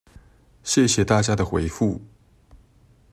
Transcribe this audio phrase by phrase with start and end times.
[0.63, 1.99] 謝謝大家的回覆